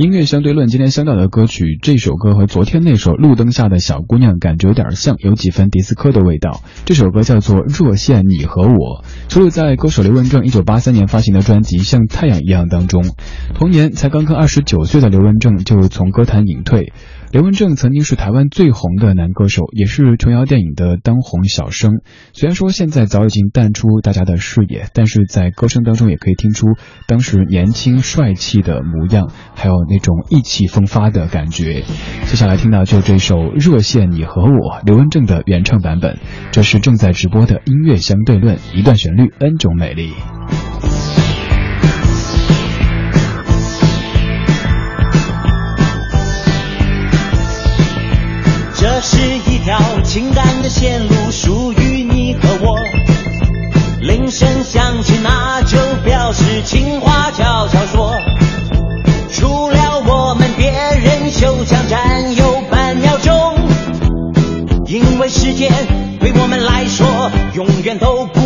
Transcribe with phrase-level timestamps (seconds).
[0.00, 6.62] 音乐相对论，今天相到的歌曲，这首歌和昨天那首《路灯下的小姑娘》感觉有点像，有几分迪斯科的味道。
[6.86, 13.14] 这首歌叫做《若现你和我》，收录在歌手刘文正一九八三年发行的专辑《像太阳一样》当中。
[13.54, 16.94] 同年才刚刚二十九岁的刘文正就从歌坛隐退。
[17.32, 22.00] 刘文正曾经是台湾最红的男歌手，也是琼瑶电影的当红小生。
[22.32, 26.66] 虽然说现在早已经淡出大家的视野，但是在歌声当中也可以听出
[27.06, 31.84] 当时年轻帅气的模样，还有那种意气风发的感觉。
[32.24, 34.48] 接下来听到就这首《热线你和我》，
[34.84, 36.18] 刘文正的原唱版本。
[36.50, 40.14] 这是正在直播的音乐相对论，一段旋律，N 种美丽。
[49.02, 49.18] 是
[49.50, 52.76] 一条情感的线路，属于你和我。
[54.00, 58.14] 铃声响起，那就表示情话悄悄说。
[59.32, 63.56] 除了我们，别人休想占有半秒钟，
[64.86, 65.70] 因为时间
[66.18, 67.06] 对我们来说
[67.54, 68.39] 永远都不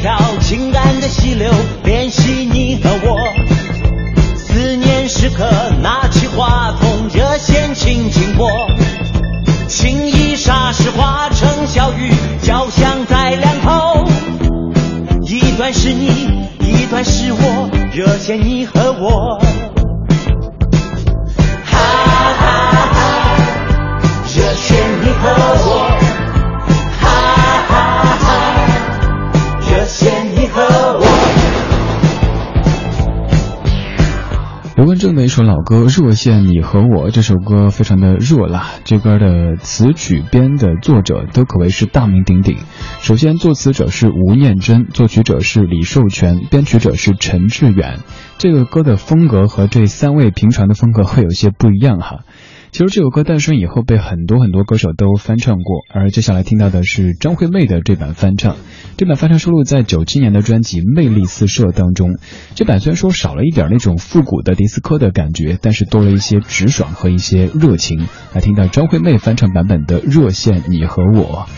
[0.00, 1.52] 条情感的溪流，
[1.84, 3.18] 联系你和我。
[4.34, 5.46] 思念时刻，
[5.82, 8.50] 拿起话筒，热线轻轻拨，
[9.68, 12.10] 情意霎时化成小雨，
[12.42, 14.08] 交响在两头。
[15.22, 16.08] 一段是你，
[16.60, 18.79] 一段是我，热线你和
[34.80, 42.56] 刘文正的一首老歌《若现你和我》，这首歌非常的热辣，这歌的词曲编的作者都可谓是大名鼎鼎。
[43.02, 47.98] 首先，作词者是吴念真，作曲者是李寿全，编曲者是陈志远。
[48.38, 52.20] 这个歌的风格和这三位平常的风格会有些不一样哈。
[52.72, 58.56] 其实这首歌诞生以后被很多很多歌手都翻唱过，而接下来听到的是张惠妹的这版翻唱。
[58.96, 62.16] 这版翻唱收录在九七年的专辑《魅力四射》当中。
[62.54, 68.06] 这版虽然说少了一点那种复古的迪斯科的感觉，但是多了一些直爽和一些热情。
[68.34, 71.48] 来听到张惠妹翻唱版本的《热线你和我》。